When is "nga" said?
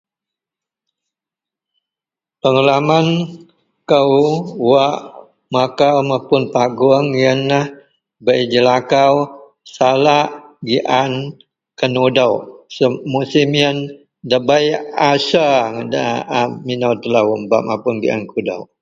15.89-16.05